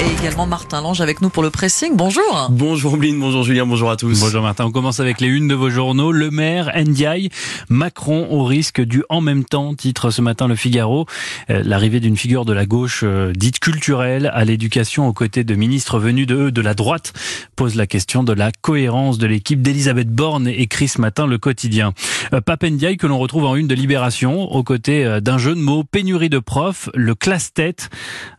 Et 0.00 0.20
également 0.20 0.46
Martin 0.46 0.80
Lange 0.80 1.02
avec 1.02 1.20
nous 1.20 1.28
pour 1.28 1.42
le 1.42 1.50
pressing. 1.50 1.94
Bonjour. 1.94 2.48
Bonjour 2.50 2.96
Bline, 2.96 3.20
bonjour 3.20 3.42
Julien, 3.42 3.66
bonjour 3.66 3.90
à 3.90 3.96
tous. 3.96 4.18
Bonjour 4.18 4.40
Martin, 4.42 4.64
on 4.64 4.70
commence 4.70 4.98
avec 4.98 5.20
les 5.20 5.28
unes 5.28 5.46
de 5.46 5.54
vos 5.54 5.68
journaux. 5.68 6.10
Le 6.10 6.30
maire, 6.30 6.72
Ndiaye, 6.74 7.28
Macron 7.68 8.28
au 8.30 8.44
risque 8.44 8.80
du 8.80 9.02
en 9.10 9.20
même 9.20 9.44
temps, 9.44 9.74
titre 9.74 10.10
ce 10.10 10.22
matin 10.22 10.48
le 10.48 10.56
Figaro. 10.56 11.04
Euh, 11.50 11.62
l'arrivée 11.64 12.00
d'une 12.00 12.16
figure 12.16 12.46
de 12.46 12.54
la 12.54 12.64
gauche 12.64 13.02
euh, 13.04 13.32
dite 13.34 13.58
culturelle 13.58 14.30
à 14.32 14.44
l'éducation 14.46 15.06
aux 15.06 15.12
côtés 15.12 15.44
de 15.44 15.54
ministres 15.54 15.98
venus 15.98 16.26
de, 16.26 16.48
de 16.48 16.60
la 16.62 16.72
droite 16.72 17.12
pose 17.54 17.74
la 17.74 17.86
question 17.86 18.24
de 18.24 18.32
la 18.32 18.52
cohérence 18.62 19.18
de 19.18 19.26
l'équipe 19.26 19.60
d'Elisabeth 19.60 20.08
Borne, 20.08 20.48
écrit 20.48 20.88
ce 20.88 21.00
matin 21.00 21.26
le 21.26 21.36
quotidien. 21.36 21.92
Euh, 22.32 22.40
Pape 22.40 22.64
Ndiaye 22.64 22.96
que 22.96 23.06
l'on 23.06 23.18
retrouve 23.18 23.44
en 23.44 23.56
une 23.56 23.66
de 23.66 23.74
Libération 23.74 24.42
aux 24.52 24.62
côtés 24.62 25.18
d'un 25.20 25.38
jeu 25.38 25.54
de 25.54 25.60
mots, 25.60 25.84
pénurie 25.84 26.28
de 26.28 26.38
profs, 26.38 26.88
le 26.94 27.14
classe-tête. 27.14 27.90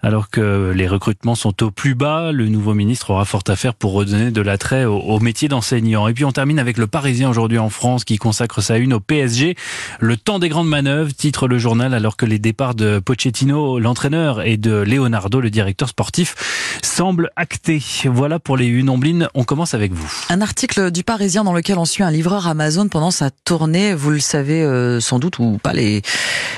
Alors 0.01 0.29
que 0.29 0.71
les 0.75 0.87
recrutements 0.87 1.35
sont 1.35 1.63
au 1.63 1.71
plus 1.71 1.95
bas, 1.95 2.31
le 2.31 2.47
nouveau 2.47 2.73
ministre 2.73 3.11
aura 3.11 3.25
fort 3.25 3.43
à 3.47 3.55
faire 3.55 3.73
pour 3.73 3.93
redonner 3.93 4.31
de 4.31 4.41
l'attrait 4.41 4.85
au, 4.85 5.19
métier 5.19 5.47
d'enseignant. 5.47 6.07
Et 6.07 6.13
puis 6.13 6.25
on 6.25 6.31
termine 6.31 6.59
avec 6.59 6.77
le 6.77 6.87
Parisien 6.87 7.29
aujourd'hui 7.29 7.57
en 7.57 7.69
France 7.69 8.03
qui 8.03 8.17
consacre 8.17 8.61
sa 8.61 8.77
une 8.77 8.93
au 8.93 8.99
PSG. 8.99 9.55
Le 9.99 10.17
temps 10.17 10.39
des 10.39 10.49
grandes 10.49 10.67
manœuvres, 10.67 11.13
titre 11.13 11.47
le 11.47 11.57
journal, 11.57 11.93
alors 11.93 12.17
que 12.17 12.25
les 12.25 12.39
départs 12.39 12.75
de 12.75 12.99
Pochettino, 12.99 13.79
l'entraîneur, 13.79 14.41
et 14.45 14.57
de 14.57 14.71
Leonardo, 14.71 15.41
le 15.41 15.49
directeur 15.49 15.89
sportif, 15.89 16.35
semblent 16.83 17.29
actés. 17.35 17.81
Voilà 18.05 18.39
pour 18.39 18.57
les 18.57 18.67
une. 18.67 18.89
Ombline, 18.89 19.27
on 19.33 19.43
commence 19.43 19.73
avec 19.73 19.93
vous. 19.93 20.11
Un 20.29 20.41
article 20.41 20.91
du 20.91 21.03
Parisien 21.03 21.43
dans 21.43 21.53
lequel 21.53 21.77
on 21.77 21.85
suit 21.85 22.03
un 22.03 22.11
livreur 22.11 22.47
Amazon 22.47 22.87
pendant 22.87 23.11
sa 23.11 23.29
tournée. 23.29 23.68
Vous 23.69 24.09
le 24.09 24.19
savez 24.19 24.63
euh, 24.63 24.99
sans 24.99 25.19
doute 25.19 25.37
ou 25.37 25.59
pas, 25.61 25.73
les 25.73 26.01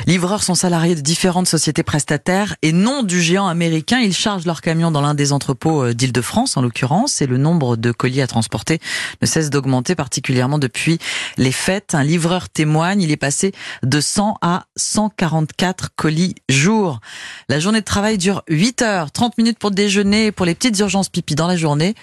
livreurs 0.07 0.43
sont 0.43 0.55
salariés 0.55 0.95
de 0.95 1.01
différentes 1.01 1.47
sociétés 1.47 1.83
prestataires 1.83 2.55
et 2.61 2.71
non 2.71 3.03
du 3.03 3.21
géant 3.21 3.47
américain. 3.47 3.99
Ils 3.99 4.13
chargent 4.13 4.45
leurs 4.45 4.61
camions 4.61 4.91
dans 4.91 5.01
l'un 5.01 5.13
des 5.13 5.33
entrepôts 5.33 5.83
euh, 5.83 5.93
d'Île-de-France, 5.93 6.55
en 6.55 6.61
l'occurrence, 6.61 7.21
et 7.21 7.27
le 7.27 7.37
nombre 7.37 7.75
de 7.75 7.91
colis 7.91 8.21
à 8.21 8.27
transporter 8.27 8.79
ne 9.21 9.27
cesse 9.27 9.49
d'augmenter, 9.49 9.93
particulièrement 9.93 10.57
depuis 10.57 10.99
les 11.37 11.51
fêtes. 11.51 11.95
Un 11.95 12.03
livreur 12.03 12.47
témoigne, 12.47 13.01
il 13.01 13.11
est 13.11 13.17
passé 13.17 13.51
de 13.83 13.99
100 13.99 14.37
à 14.41 14.63
144 14.77 15.89
colis 15.95 16.35
jour. 16.47 17.01
La 17.49 17.59
journée 17.59 17.81
de 17.81 17.85
travail 17.85 18.17
dure 18.17 18.43
8 18.47 18.81
heures, 18.83 19.11
30 19.11 19.37
minutes 19.37 19.59
pour 19.59 19.71
déjeuner, 19.71 20.31
pour 20.31 20.45
les 20.45 20.55
petites 20.55 20.79
urgences 20.79 21.09
pipi 21.09 21.35
dans 21.35 21.47
la 21.47 21.57
journée 21.57 21.93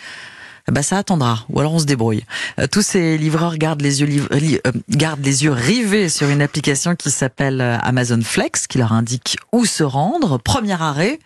bah 0.71 0.83
ça 0.83 0.99
attendra, 0.99 1.45
ou 1.49 1.61
alors 1.61 1.73
on 1.75 1.79
se 1.79 1.87
débrouille. 1.87 2.25
Euh, 2.59 2.67
tous 2.67 2.83
ces 2.83 3.17
livreurs 3.17 3.57
gardent 3.57 3.81
les 3.81 4.01
yeux 4.01 4.27
euh, 4.33 4.59
gardent 4.91 5.25
les 5.25 5.45
yeux 5.45 5.53
rivés 5.53 6.09
sur 6.09 6.29
une 6.29 6.43
application 6.43 6.95
qui 6.95 7.11
s'appelle 7.11 7.61
euh, 7.61 7.79
Amazon 7.81 8.21
Flex, 8.23 8.67
qui 8.67 8.79
leur 8.79 8.93
indique 8.93 9.39
où 9.53 9.65
se 9.65 9.83
rendre. 9.83 10.39
Premier 10.39 10.81
arrêt. 10.81 11.19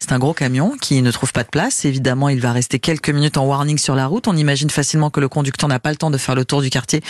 C'est 0.00 0.12
un 0.12 0.18
gros 0.18 0.34
camion 0.34 0.76
qui 0.80 1.00
ne 1.00 1.12
trouve 1.12 1.32
pas 1.32 1.44
de 1.44 1.48
place. 1.48 1.84
Évidemment, 1.84 2.28
il 2.28 2.40
va 2.40 2.50
rester 2.50 2.80
quelques 2.80 3.10
minutes 3.10 3.36
en 3.36 3.46
warning 3.46 3.78
sur 3.78 3.94
la 3.94 4.08
route. 4.08 4.26
On 4.26 4.36
imagine 4.36 4.68
facilement 4.68 5.10
que 5.10 5.20
le 5.20 5.28
conducteur 5.28 5.68
n'a 5.68 5.78
pas 5.78 5.90
le 5.90 5.96
temps 5.96 6.10
de 6.10 6.18
faire 6.18 6.34
le 6.34 6.44
tour 6.44 6.60
du 6.60 6.70
quartier 6.70 7.02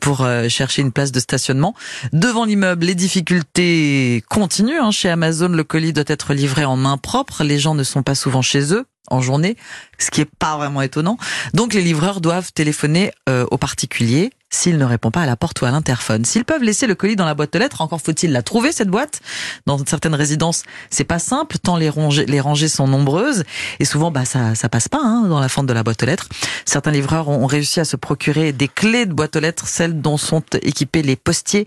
pour 0.00 0.28
chercher 0.50 0.82
une 0.82 0.92
place 0.92 1.10
de 1.10 1.20
stationnement. 1.20 1.74
Devant 2.12 2.44
l'immeuble, 2.44 2.84
les 2.84 2.94
difficultés 2.94 4.22
continuent. 4.28 4.78
Hein. 4.78 4.90
Chez 4.90 5.08
Amazon, 5.08 5.48
le 5.48 5.64
colis 5.64 5.94
doit 5.94 6.04
être 6.06 6.34
livré 6.34 6.66
en 6.66 6.76
main 6.76 6.98
propre. 6.98 7.44
Les 7.44 7.58
gens 7.58 7.74
ne 7.74 7.82
sont 7.82 8.02
pas 8.02 8.14
souvent 8.14 8.42
chez 8.42 8.74
eux 8.74 8.84
en 9.10 9.20
journée, 9.20 9.56
ce 9.98 10.10
qui 10.10 10.20
est 10.20 10.30
pas 10.38 10.56
vraiment 10.56 10.82
étonnant. 10.82 11.18
Donc 11.52 11.74
les 11.74 11.82
livreurs 11.82 12.20
doivent 12.20 12.52
téléphoner 12.52 13.12
euh, 13.28 13.46
aux 13.50 13.58
particuliers 13.58 14.30
s'il 14.50 14.78
ne 14.78 14.84
répond 14.84 15.10
pas 15.10 15.22
à 15.22 15.26
la 15.26 15.36
porte 15.36 15.60
ou 15.60 15.64
à 15.64 15.70
l'interphone. 15.70 16.24
S'ils 16.24 16.44
peuvent 16.44 16.62
laisser 16.62 16.86
le 16.86 16.94
colis 16.94 17.16
dans 17.16 17.24
la 17.24 17.34
boîte 17.34 17.54
aux 17.56 17.58
lettres, 17.58 17.80
encore 17.80 18.00
faut-il 18.00 18.30
la 18.30 18.42
trouver 18.42 18.70
cette 18.70 18.88
boîte. 18.88 19.20
Dans 19.66 19.84
certaines 19.84 20.14
résidences, 20.14 20.62
c'est 20.90 21.04
pas 21.04 21.18
simple 21.18 21.58
tant 21.58 21.76
les 21.76 21.88
rangées, 21.88 22.24
les 22.26 22.40
rangées 22.40 22.68
sont 22.68 22.86
nombreuses 22.86 23.42
et 23.80 23.84
souvent 23.84 24.12
bah 24.12 24.24
ça 24.24 24.54
ça 24.54 24.68
passe 24.68 24.88
pas 24.88 25.00
hein, 25.02 25.26
dans 25.28 25.40
la 25.40 25.48
fente 25.48 25.66
de 25.66 25.72
la 25.72 25.82
boîte 25.82 26.02
aux 26.04 26.06
lettres. 26.06 26.28
Certains 26.64 26.92
livreurs 26.92 27.28
ont 27.28 27.46
réussi 27.46 27.80
à 27.80 27.84
se 27.84 27.96
procurer 27.96 28.52
des 28.52 28.68
clés 28.68 29.06
de 29.06 29.12
boîte 29.12 29.34
aux 29.36 29.40
lettres, 29.40 29.66
celles 29.66 30.00
dont 30.00 30.16
sont 30.16 30.44
équipés 30.62 31.02
les 31.02 31.16
postiers 31.16 31.66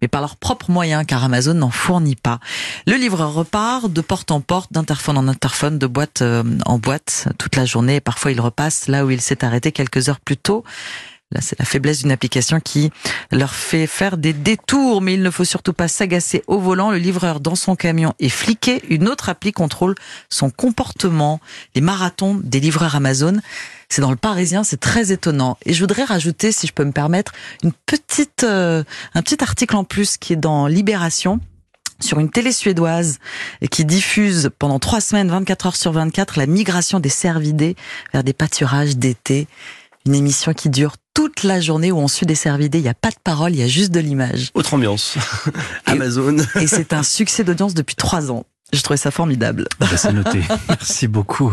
mais 0.00 0.08
par 0.08 0.20
leurs 0.20 0.36
propres 0.36 0.70
moyens, 0.70 1.04
car 1.06 1.24
Amazon 1.24 1.54
n'en 1.54 1.70
fournit 1.70 2.16
pas. 2.16 2.40
Le 2.86 2.94
livreur 2.94 3.34
repart 3.34 3.92
de 3.92 4.00
porte 4.00 4.30
en 4.30 4.40
porte, 4.40 4.72
d'interphone 4.72 5.18
en 5.18 5.28
interphone, 5.28 5.78
de 5.78 5.86
boîte 5.86 6.22
euh, 6.22 6.42
en 6.64 6.78
boîte 6.78 7.28
toute 7.38 7.56
la 7.56 7.64
journée. 7.64 8.00
parfois, 8.00 8.32
il 8.32 8.40
repasse 8.40 8.88
là 8.88 9.04
où 9.04 9.10
il 9.10 9.20
s'est 9.20 9.44
arrêté 9.44 9.72
quelques 9.72 10.08
heures 10.08 10.20
plus 10.20 10.36
tôt. 10.36 10.64
Là, 11.32 11.40
c'est 11.40 11.58
la 11.58 11.64
faiblesse 11.64 12.02
d'une 12.02 12.12
application 12.12 12.60
qui 12.60 12.92
leur 13.32 13.52
fait 13.52 13.88
faire 13.88 14.16
des 14.16 14.32
détours, 14.32 15.00
mais 15.00 15.14
il 15.14 15.22
ne 15.22 15.30
faut 15.30 15.44
surtout 15.44 15.72
pas 15.72 15.88
s'agacer 15.88 16.44
au 16.46 16.60
volant. 16.60 16.92
Le 16.92 16.98
livreur 16.98 17.40
dans 17.40 17.56
son 17.56 17.74
camion 17.74 18.14
est 18.20 18.28
fliqué. 18.28 18.80
Une 18.88 19.08
autre 19.08 19.28
appli 19.28 19.50
contrôle 19.50 19.96
son 20.30 20.50
comportement. 20.50 21.40
Les 21.74 21.80
marathons 21.80 22.40
des 22.40 22.60
livreurs 22.60 22.94
Amazon, 22.94 23.40
c'est 23.88 24.02
dans 24.02 24.12
le 24.12 24.16
Parisien, 24.16 24.62
c'est 24.62 24.78
très 24.78 25.10
étonnant. 25.10 25.58
Et 25.66 25.72
je 25.72 25.80
voudrais 25.80 26.04
rajouter, 26.04 26.52
si 26.52 26.68
je 26.68 26.72
peux 26.72 26.84
me 26.84 26.92
permettre, 26.92 27.32
une 27.64 27.72
petite, 27.72 28.44
euh, 28.44 28.84
un 29.14 29.22
petit 29.22 29.42
article 29.42 29.74
en 29.74 29.82
plus 29.82 30.18
qui 30.18 30.34
est 30.34 30.36
dans 30.36 30.68
Libération 30.68 31.40
sur 31.98 32.20
une 32.20 32.30
télé 32.30 32.52
suédoise 32.52 33.18
qui 33.70 33.84
diffuse 33.84 34.50
pendant 34.58 34.78
trois 34.78 35.00
semaines, 35.00 35.28
24 35.28 35.66
heures 35.66 35.76
sur 35.76 35.90
24, 35.90 36.38
la 36.38 36.46
migration 36.46 37.00
des 37.00 37.08
cervidés 37.08 37.74
vers 38.12 38.22
des 38.22 38.32
pâturages 38.32 38.96
d'été. 38.96 39.48
Une 40.04 40.14
émission 40.14 40.52
qui 40.52 40.70
dure 40.70 40.94
toute 41.26 41.42
la 41.42 41.60
journée 41.60 41.90
où 41.90 41.98
on 41.98 42.06
suit 42.06 42.24
des 42.24 42.36
cervidés. 42.36 42.78
Il 42.78 42.82
n'y 42.82 42.88
a 42.88 42.94
pas 42.94 43.10
de 43.10 43.16
parole, 43.22 43.52
il 43.52 43.58
y 43.58 43.62
a 43.62 43.66
juste 43.66 43.90
de 43.90 43.98
l'image. 43.98 44.50
Autre 44.54 44.74
ambiance. 44.74 45.16
Amazon. 45.84 46.36
Et 46.60 46.68
c'est 46.68 46.92
un 46.92 47.02
succès 47.02 47.42
d'audience 47.42 47.74
depuis 47.74 47.96
trois 47.96 48.30
ans. 48.30 48.44
Je 48.72 48.80
trouvais 48.80 48.96
ça 48.96 49.10
formidable. 49.10 49.66
C'est 49.96 50.12
noté. 50.12 50.40
Merci 50.68 51.08
beaucoup. 51.08 51.52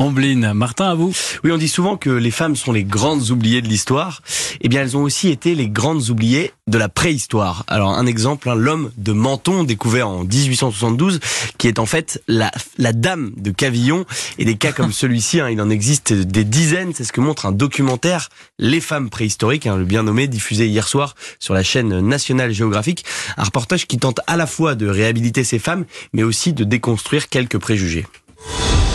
Ambline, 0.00 0.52
Martin, 0.52 0.90
à 0.90 0.94
vous. 0.94 1.12
Oui, 1.44 1.52
on 1.52 1.58
dit 1.58 1.68
souvent 1.68 1.96
que 1.96 2.10
les 2.10 2.32
femmes 2.32 2.56
sont 2.56 2.72
les 2.72 2.82
grandes 2.82 3.30
oubliées 3.30 3.62
de 3.62 3.68
l'histoire. 3.68 4.22
Eh 4.60 4.68
bien, 4.68 4.82
elles 4.82 4.96
ont 4.96 5.02
aussi 5.02 5.28
été 5.28 5.54
les 5.54 5.68
grandes 5.68 6.10
oubliées 6.10 6.52
de 6.66 6.78
la 6.78 6.88
préhistoire. 6.88 7.64
Alors, 7.68 7.90
un 7.90 8.06
exemple, 8.06 8.48
hein, 8.48 8.54
l'homme 8.54 8.90
de 8.96 9.12
Menton, 9.12 9.64
découvert 9.64 10.08
en 10.08 10.24
1872, 10.24 11.20
qui 11.58 11.68
est 11.68 11.78
en 11.78 11.86
fait 11.86 12.22
la, 12.26 12.50
la 12.78 12.92
dame 12.92 13.32
de 13.36 13.50
Cavillon. 13.50 14.06
Et 14.38 14.44
des 14.44 14.56
cas 14.56 14.72
comme 14.72 14.92
celui-ci, 15.04 15.40
hein, 15.40 15.50
il 15.50 15.60
en 15.60 15.68
existe 15.68 16.12
des 16.12 16.44
dizaines. 16.44 16.92
C'est 16.94 17.04
ce 17.04 17.12
que 17.12 17.20
montre 17.20 17.46
un 17.46 17.52
documentaire, 17.52 18.30
Les 18.58 18.80
femmes 18.80 19.10
préhistoriques, 19.10 19.66
hein, 19.66 19.76
le 19.76 19.84
bien 19.84 20.04
nommé, 20.04 20.26
diffusé 20.26 20.66
hier 20.66 20.88
soir 20.88 21.14
sur 21.38 21.54
la 21.54 21.62
chaîne 21.62 22.00
nationale 22.00 22.52
géographique. 22.52 23.04
Un 23.36 23.44
reportage 23.44 23.86
qui 23.86 23.98
tente 23.98 24.20
à 24.26 24.36
la 24.36 24.46
fois 24.46 24.74
de 24.74 24.86
réhabiliter 24.86 25.44
ces 25.44 25.58
femmes, 25.58 25.84
mais 26.12 26.22
aussi 26.22 26.52
de 26.52 26.64
déconstruire 26.64 27.28
quelques 27.28 27.58
préjugés. 27.58 28.06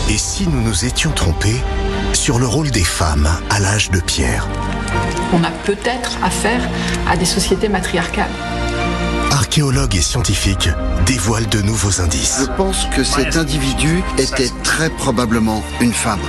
Et 0.08 0.18
si 0.18 0.48
nous 0.48 0.60
nous 0.60 0.84
étions 0.84 1.12
trompés 1.12 1.60
sur 2.14 2.40
le 2.40 2.46
rôle 2.46 2.70
des 2.70 2.84
femmes 2.84 3.28
à 3.48 3.60
l'âge 3.60 3.90
de 3.90 4.00
pierre? 4.00 4.48
On 5.32 5.44
a 5.44 5.50
peut-être 5.64 6.18
affaire 6.22 6.60
à 7.08 7.16
des 7.16 7.24
sociétés 7.24 7.68
matriarcales. 7.68 8.30
Archéologues 9.30 9.96
et 9.96 10.02
scientifiques 10.02 10.68
dévoilent 11.06 11.48
de 11.48 11.60
nouveaux 11.62 12.00
indices. 12.00 12.40
Je 12.46 12.56
pense 12.56 12.86
que 12.94 13.04
cet 13.04 13.36
individu 13.36 14.02
était 14.18 14.50
très 14.62 14.90
probablement 14.90 15.62
une 15.80 15.92
femme. 15.92 16.20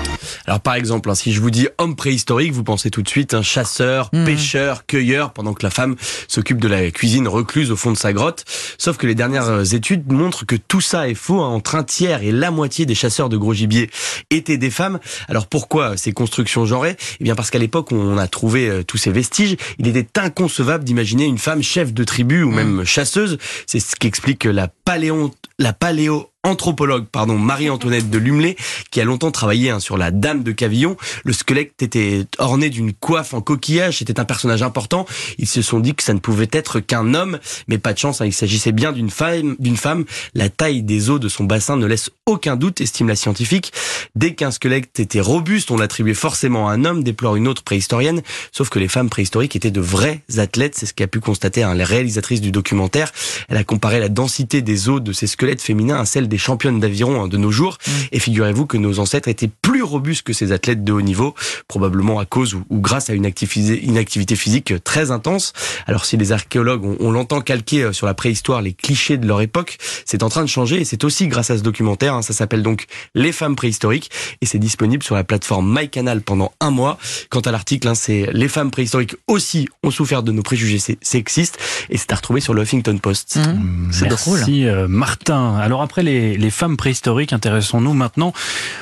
Alors 0.46 0.60
par 0.60 0.76
exemple, 0.76 1.10
hein, 1.10 1.16
si 1.16 1.32
je 1.32 1.42
vous 1.42 1.52
dis 1.52 1.68
homme 1.78 1.96
préhistorique, 1.96 2.52
vous 2.54 2.64
pensez 2.64 2.90
tout 2.90 3.02
de 3.02 3.10
suite 3.10 3.34
un 3.34 3.42
chasseur, 3.42 4.10
mhm. 4.14 4.26
pêcheur, 4.26 4.86
cueilleur, 4.86 5.34
pendant 5.34 5.54
que 5.54 5.64
la 5.64 5.70
femme 5.70 5.96
s'occupe 6.28 6.60
de 6.60 6.68
la 6.68 6.90
cuisine 6.92 7.28
recluse 7.28 7.72
au 7.72 7.76
fond 7.76 7.92
de 7.92 7.98
sa 7.98 8.14
grotte. 8.14 8.46
Sauf 8.78 8.98
que 8.98 9.08
les 9.08 9.16
dernières 9.16 9.50
euh, 9.50 9.64
études 9.64 10.12
montrent 10.12 10.46
que 10.46 10.56
tout 10.56 10.82
ça 10.82 11.08
est 11.10 11.16
faux. 11.16 11.42
Hein. 11.42 11.50
Entre 11.50 11.76
un 11.76 11.84
tiers 11.84 12.24
et 12.24 12.32
la 12.32 12.52
moitié 12.52 12.86
des 12.86 12.96
chasseurs 12.96 13.30
de 13.30 13.38
gros 13.38 13.54
gibier 13.54 13.90
étaient 14.30 14.58
des 14.58 14.72
femmes. 14.72 15.00
Alors 15.28 15.48
pourquoi 15.48 15.98
ces 15.98 16.12
constructions 16.12 16.66
genrées? 16.66 16.98
Eh 17.20 17.24
bien 17.24 17.36
parce 17.36 17.52
qu'à 17.52 17.60
l'époque 17.60 17.92
où 17.92 17.96
on 17.96 18.18
a 18.18 18.28
trouvé 18.28 18.68
euh, 18.68 18.84
tous 18.84 18.98
ces 18.98 19.12
vestiges, 19.12 19.58
il 19.78 19.88
était 19.88 20.20
inconcevable 20.20 20.84
d'imaginer 20.84 21.26
une 21.26 21.38
femme 21.38 21.62
chef 21.62 21.94
de 21.94 22.04
tribu 22.04 22.44
ou 22.44 22.50
mhm. 22.50 22.56
même 22.56 22.86
chasseuse. 22.86 23.38
C'est 23.68 23.80
ce 23.80 23.96
qu'explique 23.96 24.46
la 24.46 24.68
paléo, 24.68 25.32
la 25.60 25.74
paléo 25.74 26.31
anthropologue, 26.44 27.06
pardon, 27.12 27.38
Marie-Antoinette 27.38 28.10
de 28.10 28.18
Lumelay, 28.18 28.56
qui 28.90 29.00
a 29.00 29.06
longtemps 29.06 29.32
travaillé 29.32 29.70
hein, 29.70 29.80
sur 29.80 29.98
la 29.98 30.10
Dame 30.12 30.44
de 30.44 30.52
Cavillon. 30.52 30.98
Le 31.24 31.34
squelette 31.34 31.82
était 31.82 32.26
orné 32.40 32.70
d'une 32.70 32.94
coiffe 32.94 33.34
en 33.34 33.42
coquillage, 33.42 34.00
c'était 34.00 34.20
un 34.20 34.26
personnage 34.26 34.64
important. 34.64 35.06
Ils 35.38 35.48
se 35.48 35.62
sont 35.62 35.80
dit 35.80 35.94
que 35.94 36.04
ça 36.04 36.14
ne 36.14 36.20
pouvait 36.20 36.50
être 36.52 36.80
qu'un 36.80 37.14
homme, 37.14 37.40
mais 37.68 37.78
pas 37.78 37.94
de 37.94 38.00
chance, 38.00 38.22
hein, 38.22 38.26
il 38.26 38.34
s'agissait 38.34 38.72
bien 38.72 38.92
d'une 38.92 39.12
femme, 39.12 39.56
d'une 39.60 39.78
femme. 39.78 40.06
La 40.34 40.50
taille 40.50 40.82
des 40.82 41.10
os 41.10 41.20
de 41.20 41.30
son 41.30 41.44
bassin 41.44 41.78
ne 41.78 41.86
laisse 41.86 42.10
aucun 42.26 42.56
doute, 42.56 42.82
estime 42.82 43.08
la 43.08 43.16
scientifique. 43.16 43.72
Dès 44.16 44.34
qu'un 44.34 44.52
squelette 44.52 45.00
était 45.00 45.22
robuste, 45.22 45.70
on 45.70 45.78
l'attribuait 45.78 46.14
forcément 46.16 46.70
à 46.70 46.74
un 46.74 46.86
homme, 46.86 47.04
déplore 47.04 47.36
une 47.36 47.48
autre 47.48 47.64
préhistorienne, 47.64 48.22
sauf 48.52 48.70
que 48.70 48.80
les 48.80 48.88
femmes 48.88 49.10
préhistoriques 49.10 49.56
étaient 49.56 49.72
de 49.72 49.82
vrais 49.82 50.22
athlètes, 50.38 50.76
c'est 50.76 50.88
ce 50.88 50.94
qu'a 50.94 51.08
pu 51.08 51.20
constater 51.20 51.62
hein, 51.62 51.76
la 51.76 51.86
réalisatrice 51.86 52.42
du 52.42 52.52
documentaire. 52.52 53.12
Elle 53.48 53.58
a 53.58 53.64
comparé 53.64 54.00
la 54.00 54.10
densité 54.10 54.62
des 54.62 54.90
os 54.90 55.02
de 55.02 55.14
ces 55.14 55.28
squelettes 55.28 55.62
féminins 55.62 56.00
à 56.00 56.06
celle 56.06 56.28
des 56.32 56.38
championnes 56.40 56.80
d'aviron 56.80 57.24
hein, 57.24 57.28
de 57.28 57.38
nos 57.38 57.52
jours. 57.52 57.78
Mm. 57.86 57.92
Et 58.14 58.20
figurez-vous 58.20 58.66
que 58.66 58.78
nos 58.78 59.00
ancêtres 59.00 59.28
étaient 59.28 59.52
plus 59.62 59.84
robustes 59.84 60.24
que 60.24 60.34
ces 60.34 60.52
athlètes 60.52 60.84
de 60.84 60.92
haut 60.92 61.02
niveau, 61.02 61.36
probablement 61.68 62.20
à 62.20 62.26
cause 62.26 62.56
ou, 62.56 62.64
grâce 62.72 63.10
à 63.10 63.14
une 63.14 63.26
activité, 63.26 63.84
une 63.84 63.98
activité 63.98 64.36
physique 64.36 64.74
très 64.84 65.12
intense. 65.12 65.54
Alors 65.86 66.06
si 66.06 66.18
les 66.18 66.32
archéologues, 66.32 66.86
on, 66.86 66.98
on 67.00 67.12
l'entend 67.12 67.42
calquer 67.42 67.84
euh, 67.84 67.94
sur 67.94 68.08
la 68.08 68.14
préhistoire 68.14 68.62
les 68.62 68.74
clichés 68.74 69.18
de 69.18 69.28
leur 69.28 69.42
époque, 69.42 69.78
c'est 70.06 70.24
en 70.24 70.30
train 70.30 70.44
de 70.44 70.50
changer 70.50 70.82
et 70.82 70.86
c'est 70.86 71.04
aussi 71.04 71.28
grâce 71.28 71.52
à 71.52 71.58
ce 71.58 71.64
documentaire. 71.64 72.16
Hein. 72.16 72.22
ça 72.22 72.34
s'appelle 72.34 72.64
donc 72.64 72.86
Les 73.14 73.32
femmes 73.32 73.56
préhistoriques 73.56 74.10
et 74.42 74.46
c'est 74.46 74.60
disponible 74.60 75.04
sur 75.04 75.16
la 75.16 75.24
plateforme 75.24 75.78
MyCanal 75.78 76.22
pendant 76.22 76.54
un 76.60 76.72
mois. 76.72 76.98
Quant 77.30 77.42
à 77.42 77.52
l'article, 77.52 77.88
hein, 77.88 77.96
c'est 77.96 78.30
Les 78.32 78.48
femmes 78.48 78.72
préhistoriques 78.72 79.16
aussi 79.28 79.68
ont 79.84 79.92
souffert 79.92 80.24
de 80.24 80.32
nos 80.32 80.44
préjugés 80.44 80.80
sexistes 81.02 81.58
et 81.90 81.98
c'est 81.98 82.12
à 82.14 82.16
retrouver 82.16 82.40
sur 82.40 82.54
le 82.54 82.64
Huffington 82.64 82.98
Post. 82.98 83.38
Mmh. 83.38 83.90
C'est 83.92 84.08
Merci 84.10 84.66
euh, 84.66 84.88
Martin. 84.88 85.56
Alors 85.58 85.82
après 85.82 86.04
les, 86.04 86.21
les 86.22 86.50
femmes 86.50 86.78
préhistoriques, 86.78 87.34
intéressons-nous 87.34 87.94
maintenant 87.94 88.34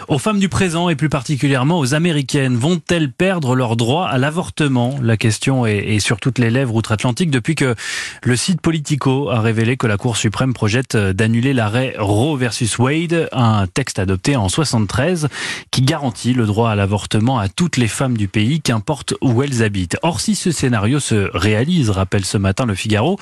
aux 0.07 0.19
femmes 0.19 0.39
du 0.39 0.49
présent 0.49 0.89
et 0.89 0.95
plus 0.95 1.09
particulièrement 1.09 1.79
aux 1.79 1.93
américaines. 1.93 2.55
Vont-elles 2.55 3.11
perdre 3.11 3.55
leur 3.55 3.75
droit 3.75 4.07
à 4.07 4.17
l'avortement? 4.17 4.97
La 5.01 5.17
question 5.17 5.65
est, 5.65 5.77
est, 5.77 5.99
sur 5.99 6.19
toutes 6.19 6.39
les 6.39 6.49
lèvres 6.49 6.75
outre-Atlantique 6.75 7.31
depuis 7.31 7.55
que 7.55 7.75
le 8.23 8.35
site 8.35 8.61
Politico 8.61 9.29
a 9.29 9.41
révélé 9.41 9.77
que 9.77 9.87
la 9.87 9.97
Cour 9.97 10.17
suprême 10.17 10.53
projette 10.53 10.95
d'annuler 10.95 11.53
l'arrêt 11.53 11.95
Roe 11.97 12.37
versus 12.37 12.77
Wade, 12.77 13.29
un 13.31 13.67
texte 13.67 13.99
adopté 13.99 14.35
en 14.35 14.49
73 14.49 15.27
qui 15.71 15.81
garantit 15.81 16.33
le 16.33 16.45
droit 16.45 16.71
à 16.71 16.75
l'avortement 16.75 17.39
à 17.39 17.47
toutes 17.49 17.77
les 17.77 17.87
femmes 17.87 18.17
du 18.17 18.27
pays, 18.27 18.61
qu'importe 18.61 19.13
où 19.21 19.43
elles 19.43 19.63
habitent. 19.63 19.97
Or, 20.01 20.19
si 20.19 20.35
ce 20.35 20.51
scénario 20.51 20.99
se 20.99 21.29
réalise, 21.33 21.89
rappelle 21.89 22.25
ce 22.25 22.37
matin 22.37 22.65
le 22.65 22.75
Figaro, 22.75 23.19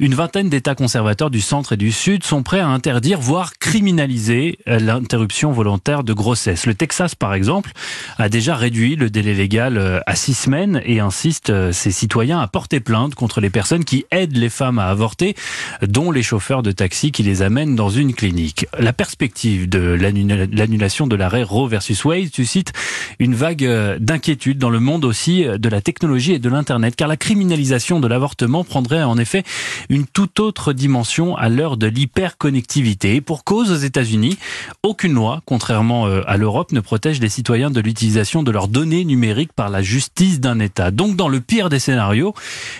une 0.00 0.14
vingtaine 0.14 0.48
d'États 0.48 0.74
conservateurs 0.74 1.30
du 1.30 1.40
centre 1.40 1.72
et 1.72 1.76
du 1.76 1.92
sud 1.92 2.24
sont 2.24 2.42
prêts 2.42 2.60
à 2.60 2.68
interdire, 2.68 3.20
voire 3.20 3.57
criminaliser 3.60 4.58
l'interruption 4.66 5.52
volontaire 5.52 6.04
de 6.04 6.12
grossesse. 6.12 6.66
Le 6.66 6.74
Texas, 6.74 7.14
par 7.14 7.34
exemple, 7.34 7.72
a 8.16 8.28
déjà 8.28 8.54
réduit 8.54 8.96
le 8.96 9.10
délai 9.10 9.34
légal 9.34 9.78
euh, 9.78 10.00
à 10.06 10.14
six 10.14 10.34
semaines 10.34 10.80
et 10.84 11.00
insiste 11.00 11.50
euh, 11.50 11.72
ses 11.72 11.90
citoyens 11.90 12.40
à 12.40 12.46
porter 12.46 12.80
plainte 12.80 13.14
contre 13.14 13.40
les 13.40 13.50
personnes 13.50 13.84
qui 13.84 14.06
aident 14.10 14.36
les 14.36 14.48
femmes 14.48 14.78
à 14.78 14.86
avorter, 14.86 15.34
dont 15.82 16.10
les 16.10 16.22
chauffeurs 16.22 16.62
de 16.62 16.72
taxi 16.72 17.10
qui 17.10 17.22
les 17.22 17.42
amènent 17.42 17.74
dans 17.74 17.90
une 17.90 18.14
clinique. 18.14 18.66
La 18.78 18.92
perspective 18.92 19.68
de 19.68 19.78
l'annulation 19.78 21.06
de 21.06 21.16
l'arrêt 21.16 21.42
Roe 21.42 21.68
versus 21.68 22.04
Wade 22.04 22.32
suscite 22.32 22.72
une 23.18 23.34
vague 23.34 23.64
euh, 23.64 23.98
d'inquiétude 23.98 24.58
dans 24.58 24.70
le 24.70 24.80
monde 24.80 25.04
aussi 25.04 25.44
de 25.44 25.68
la 25.68 25.80
technologie 25.80 26.32
et 26.32 26.38
de 26.38 26.48
l'Internet, 26.48 26.94
car 26.96 27.08
la 27.08 27.16
criminalisation 27.16 28.00
de 28.00 28.08
l'avortement 28.08 28.64
prendrait 28.64 29.02
en 29.02 29.18
effet 29.18 29.42
une 29.88 30.06
toute 30.06 30.40
autre 30.40 30.72
dimension 30.72 31.36
à 31.36 31.48
l'heure 31.48 31.76
de 31.76 31.86
l'hyperconnectivité. 31.86 33.20
pour 33.20 33.44
aux 33.62 33.76
États-Unis, 33.76 34.38
aucune 34.82 35.12
loi, 35.12 35.42
contrairement 35.44 36.06
euh, 36.06 36.22
à 36.26 36.36
l'Europe, 36.36 36.72
ne 36.72 36.80
protège 36.80 37.20
les 37.20 37.28
citoyens 37.28 37.70
de 37.70 37.80
l'utilisation 37.80 38.42
de 38.42 38.50
leurs 38.50 38.68
données 38.68 39.04
numériques 39.04 39.52
par 39.52 39.68
la 39.68 39.82
justice 39.82 40.40
d'un 40.40 40.60
État. 40.60 40.90
Donc, 40.90 41.16
dans 41.16 41.28
le 41.28 41.40
pire 41.40 41.68
des 41.68 41.78
scénarios, 41.78 42.34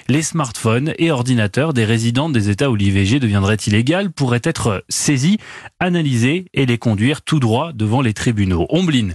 les 0.09 0.23
smartphones 0.23 0.93
et 0.99 1.11
ordinateurs 1.11 1.73
des 1.73 1.85
résidents 1.85 2.29
des 2.29 2.51
États 2.51 2.71
où 2.71 2.77
l'IVG 2.77 3.21
deviendrait 3.21 3.57
illégal 3.67 4.11
pourraient 4.11 4.41
être 4.45 4.85
saisis, 4.89 5.39
analysés 5.81 6.47
et 6.55 6.67
les 6.67 6.79
conduire 6.79 7.23
tout 7.23 7.41
droit 7.41 7.73
devant 7.73 8.01
les 8.01 8.15
tribunaux. 8.15 8.67
Ombline, 8.71 9.15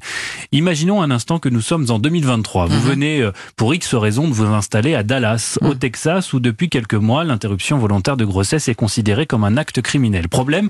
imaginons 0.52 1.02
un 1.02 1.12
instant 1.12 1.40
que 1.40 1.50
nous 1.50 1.62
sommes 1.62 1.86
en 1.90 2.00
2023. 2.00 2.66
Vous 2.66 2.76
mhm. 2.76 2.82
venez, 2.82 3.22
euh, 3.22 3.32
pour 3.56 3.74
X 3.74 3.94
raisons, 3.96 4.28
de 4.28 4.34
vous 4.34 4.46
installer 4.46 4.96
à 4.96 5.04
Dallas, 5.04 5.58
au 5.62 5.70
mhm. 5.70 5.80
Texas, 5.80 6.34
où 6.34 6.40
depuis 6.40 6.70
quelques 6.70 6.94
mois, 6.94 7.24
l'interruption 7.24 7.78
volontaire 7.78 8.18
de 8.18 8.26
grossesse 8.26 8.68
est 8.68 8.76
considérée 8.76 9.26
comme 9.26 9.44
un 9.44 9.58
acte 9.58 9.82
criminel. 9.82 10.30
Problème, 10.30 10.70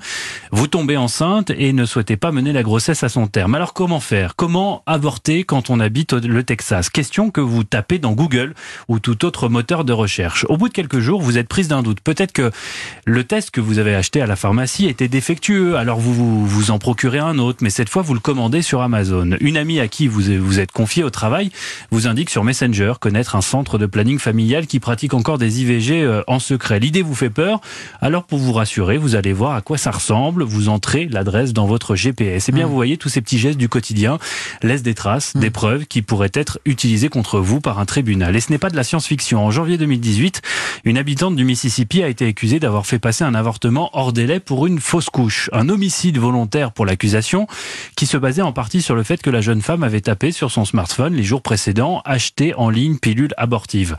vous 0.51 0.67
tombez 0.73 0.97
enceinte 0.97 1.51
et 1.55 1.71
ne 1.71 1.85
souhaitez 1.85 2.17
pas 2.17 2.31
mener 2.31 2.51
la 2.51 2.63
grossesse 2.63 3.03
à 3.03 3.09
son 3.09 3.27
terme. 3.27 3.53
Alors 3.53 3.73
comment 3.73 3.99
faire? 3.99 4.35
Comment 4.35 4.81
avorter 4.87 5.43
quand 5.43 5.69
on 5.69 5.79
habite 5.79 6.13
le 6.13 6.43
Texas? 6.43 6.89
Question 6.89 7.29
que 7.29 7.41
vous 7.41 7.63
tapez 7.63 7.99
dans 7.99 8.13
Google 8.13 8.55
ou 8.87 8.97
tout 8.97 9.23
autre 9.23 9.49
moteur 9.49 9.85
de 9.85 9.93
recherche. 9.93 10.47
Au 10.49 10.57
bout 10.57 10.69
de 10.69 10.73
quelques 10.73 10.97
jours, 10.97 11.21
vous 11.21 11.37
êtes 11.37 11.47
prise 11.47 11.67
d'un 11.67 11.83
doute. 11.83 11.99
Peut-être 12.01 12.31
que 12.31 12.49
le 13.05 13.23
test 13.23 13.51
que 13.51 13.61
vous 13.61 13.77
avez 13.77 13.93
acheté 13.93 14.19
à 14.19 14.25
la 14.25 14.35
pharmacie 14.35 14.87
était 14.87 15.07
défectueux, 15.07 15.77
alors 15.77 15.99
vous, 15.99 16.43
vous, 16.43 16.71
en 16.71 16.79
procurez 16.79 17.19
un 17.19 17.37
autre, 17.37 17.59
mais 17.61 17.69
cette 17.69 17.89
fois 17.89 18.01
vous 18.01 18.15
le 18.15 18.19
commandez 18.19 18.63
sur 18.63 18.81
Amazon. 18.81 19.37
Une 19.41 19.57
amie 19.57 19.79
à 19.79 19.87
qui 19.87 20.07
vous 20.07 20.23
vous 20.41 20.59
êtes 20.59 20.71
confié 20.71 21.03
au 21.03 21.11
travail 21.11 21.51
vous 21.91 22.07
indique 22.07 22.31
sur 22.31 22.43
Messenger 22.43 22.93
connaître 22.99 23.35
un 23.35 23.41
centre 23.41 23.77
de 23.77 23.85
planning 23.85 24.17
familial 24.17 24.65
qui 24.65 24.79
pratique 24.79 25.13
encore 25.13 25.37
des 25.37 25.61
IVG 25.61 26.01
euh, 26.01 26.23
en 26.25 26.39
secret. 26.39 26.79
L'idée 26.79 27.03
vous 27.03 27.13
fait 27.13 27.29
peur, 27.29 27.61
alors 28.01 28.23
pour 28.23 28.39
vous 28.39 28.53
rassurer, 28.53 28.97
vous 28.97 29.13
allez 29.13 29.33
voir 29.33 29.53
à 29.53 29.61
quoi 29.61 29.77
ça 29.77 29.91
ressemble, 29.91 30.43
entrez 30.69 31.07
l'adresse 31.09 31.53
dans 31.53 31.65
votre 31.65 31.95
GPS. 31.95 32.47
Et 32.47 32.51
eh 32.51 32.55
bien, 32.55 32.65
mmh. 32.65 32.69
vous 32.69 32.75
voyez 32.75 32.97
tous 32.97 33.09
ces 33.09 33.21
petits 33.21 33.39
gestes 33.39 33.57
du 33.57 33.69
quotidien 33.69 34.19
laissent 34.61 34.83
des 34.83 34.93
traces, 34.93 35.35
mmh. 35.35 35.39
des 35.39 35.49
preuves 35.49 35.85
qui 35.85 36.01
pourraient 36.01 36.31
être 36.33 36.59
utilisées 36.65 37.09
contre 37.09 37.39
vous 37.39 37.61
par 37.61 37.79
un 37.79 37.85
tribunal. 37.85 38.35
Et 38.35 38.41
ce 38.41 38.51
n'est 38.51 38.57
pas 38.57 38.69
de 38.69 38.75
la 38.75 38.83
science-fiction. 38.83 39.45
En 39.45 39.51
janvier 39.51 39.77
2018, 39.77 40.41
une 40.85 40.97
habitante 40.97 41.35
du 41.35 41.45
Mississippi 41.45 42.03
a 42.03 42.07
été 42.07 42.27
accusée 42.27 42.59
d'avoir 42.59 42.85
fait 42.85 42.99
passer 42.99 43.23
un 43.23 43.35
avortement 43.35 43.89
hors 43.93 44.13
délai 44.13 44.39
pour 44.39 44.67
une 44.67 44.79
fausse 44.79 45.09
couche. 45.09 45.49
Un 45.53 45.69
homicide 45.69 46.17
volontaire 46.17 46.71
pour 46.71 46.85
l'accusation 46.85 47.47
qui 47.95 48.05
se 48.05 48.17
basait 48.17 48.41
en 48.41 48.51
partie 48.51 48.81
sur 48.81 48.95
le 48.95 49.03
fait 49.03 49.21
que 49.21 49.29
la 49.29 49.41
jeune 49.41 49.61
femme 49.61 49.83
avait 49.83 50.01
tapé 50.01 50.31
sur 50.31 50.51
son 50.51 50.65
smartphone 50.65 51.13
les 51.13 51.23
jours 51.23 51.41
précédents 51.41 52.01
acheter 52.05 52.53
en 52.55 52.69
ligne 52.69 52.97
pilule 52.97 53.33
abortive. 53.37 53.95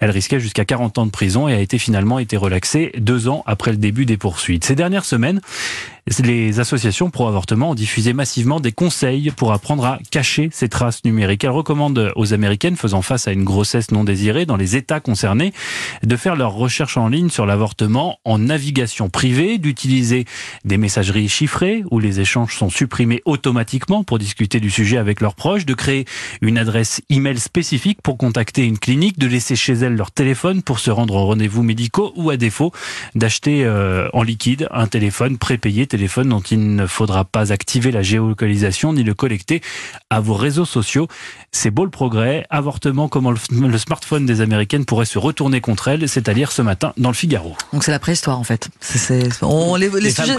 Elle 0.00 0.10
risquait 0.10 0.40
jusqu'à 0.40 0.64
40 0.64 0.98
ans 0.98 1.06
de 1.06 1.10
prison 1.10 1.48
et 1.48 1.54
a 1.54 1.60
été 1.60 1.78
finalement 1.78 2.18
été 2.18 2.36
relaxée 2.36 2.92
deux 2.98 3.28
ans 3.28 3.42
après 3.46 3.70
le 3.70 3.76
début 3.78 4.06
des 4.06 4.16
poursuites. 4.16 4.64
Ces 4.64 4.74
dernières 4.74 5.04
semaines, 5.04 5.40
les 6.22 6.60
associations 6.60 7.10
pro-avortement 7.10 7.70
ont 7.70 7.74
diffusé 7.74 8.12
massivement 8.12 8.60
des 8.60 8.72
conseils 8.72 9.30
pour 9.30 9.52
apprendre 9.52 9.86
à 9.86 9.98
cacher 10.10 10.50
ces 10.52 10.68
traces 10.68 11.02
numériques. 11.04 11.44
Elles 11.44 11.50
recommandent 11.50 12.12
aux 12.14 12.34
Américaines 12.34 12.76
faisant 12.76 13.00
face 13.00 13.26
à 13.26 13.32
une 13.32 13.44
grossesse 13.44 13.90
non 13.90 14.04
désirée 14.04 14.44
dans 14.44 14.56
les 14.56 14.76
États 14.76 15.00
concernés 15.00 15.54
de 16.02 16.16
faire 16.16 16.36
leurs 16.36 16.52
recherches 16.52 16.98
en 16.98 17.08
ligne 17.08 17.30
sur 17.30 17.46
l'avortement 17.46 18.18
en 18.24 18.38
navigation 18.38 19.08
privée, 19.08 19.56
d'utiliser 19.56 20.26
des 20.66 20.76
messageries 20.76 21.28
chiffrées 21.28 21.84
où 21.90 21.98
les 21.98 22.20
échanges 22.20 22.54
sont 22.54 22.68
supprimés 22.68 23.22
automatiquement 23.24 24.04
pour 24.04 24.18
discuter 24.18 24.60
du 24.60 24.70
sujet 24.70 24.98
avec 24.98 25.22
leurs 25.22 25.34
proches, 25.34 25.64
de 25.64 25.74
créer 25.74 26.04
une 26.42 26.58
adresse 26.58 27.00
email 27.08 27.38
spécifique 27.38 28.02
pour 28.02 28.18
contacter 28.18 28.64
une 28.66 28.78
clinique, 28.78 29.18
de 29.18 29.26
laisser 29.26 29.56
chez 29.56 29.72
elles 29.72 29.96
leur 29.96 30.10
téléphone 30.10 30.62
pour 30.62 30.80
se 30.80 30.90
rendre 30.90 31.14
aux 31.14 31.24
rendez-vous 31.24 31.62
médicaux 31.62 32.12
ou 32.16 32.28
à 32.28 32.36
défaut 32.36 32.72
d'acheter 33.14 33.64
euh, 33.64 34.08
en 34.12 34.22
liquide 34.22 34.68
un 34.70 34.86
téléphone 34.86 35.38
prépayé 35.38 35.86
téléphone 35.94 36.30
dont 36.30 36.40
il 36.40 36.74
ne 36.74 36.88
faudra 36.88 37.24
pas 37.24 37.52
activer 37.52 37.92
la 37.92 38.02
géolocalisation 38.02 38.92
ni 38.92 39.04
le 39.04 39.14
collecter 39.14 39.62
à 40.10 40.18
vos 40.18 40.34
réseaux 40.34 40.64
sociaux. 40.64 41.06
C'est 41.52 41.70
beau 41.70 41.84
le 41.84 41.90
progrès. 41.90 42.44
Avortement, 42.50 43.06
comment 43.06 43.30
le, 43.30 43.78
smartphone 43.78 44.26
des 44.26 44.40
Américaines 44.40 44.86
pourrait 44.86 45.06
se 45.06 45.20
retourner 45.20 45.60
contre 45.60 45.86
elles, 45.86 46.08
c'est 46.08 46.28
à 46.28 46.34
dire 46.34 46.50
ce 46.50 46.62
matin 46.62 46.94
dans 46.96 47.10
le 47.10 47.14
Figaro. 47.14 47.54
Donc 47.72 47.84
c'est 47.84 47.92
la 47.92 48.00
préhistoire 48.00 48.40
en 48.40 48.42
fait. 48.42 48.70
on, 49.42 49.76
les, 49.76 49.88
les, 49.88 50.10
sujets, 50.10 50.36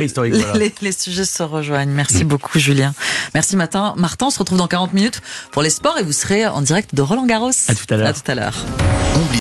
les, 0.81 0.92
sujets 0.92 1.24
se 1.24 1.44
rejoignent. 1.44 1.92
Merci 1.92 2.25
mm. 2.25 2.28
beaucoup 2.28 2.60
Julien. 2.60 2.94
Merci 3.34 3.56
matin. 3.56 3.94
Martin, 3.96 4.25
on 4.25 4.31
se 4.31 4.39
retrouve 4.39 4.58
dans 4.58 4.68
40 4.68 4.91
minutes 4.91 5.22
pour 5.53 5.62
les 5.62 5.70
sports 5.70 5.98
et 5.98 6.03
vous 6.03 6.12
serez 6.12 6.46
en 6.48 6.62
direct 6.62 6.94
de 6.94 7.01
Roland 7.01 7.25
Garros. 7.25 7.51
À 7.70 7.75
tout 7.75 7.94
à 7.94 7.96
l'heure. 7.96 8.08
À 8.08 8.13
tout 8.13 8.30
à 8.30 8.36
l'heure. 8.36 8.65